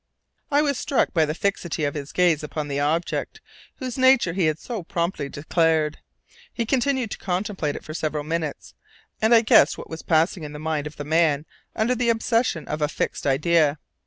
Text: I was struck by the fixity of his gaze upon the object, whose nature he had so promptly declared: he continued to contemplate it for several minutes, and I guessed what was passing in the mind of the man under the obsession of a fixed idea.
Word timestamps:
I 0.49 0.63
was 0.63 0.79
struck 0.79 1.13
by 1.13 1.25
the 1.25 1.35
fixity 1.35 1.83
of 1.83 1.93
his 1.93 2.11
gaze 2.11 2.41
upon 2.41 2.67
the 2.69 2.79
object, 2.79 3.39
whose 3.75 3.99
nature 3.99 4.33
he 4.33 4.45
had 4.47 4.57
so 4.57 4.81
promptly 4.81 5.29
declared: 5.29 5.99
he 6.51 6.65
continued 6.65 7.11
to 7.11 7.19
contemplate 7.19 7.75
it 7.75 7.83
for 7.83 7.93
several 7.93 8.23
minutes, 8.23 8.73
and 9.21 9.31
I 9.31 9.41
guessed 9.41 9.77
what 9.77 9.91
was 9.91 10.01
passing 10.01 10.41
in 10.41 10.53
the 10.53 10.57
mind 10.59 10.87
of 10.87 10.95
the 10.95 11.03
man 11.05 11.45
under 11.75 11.93
the 11.93 12.09
obsession 12.09 12.67
of 12.67 12.81
a 12.81 12.87
fixed 12.87 13.27
idea. 13.27 13.77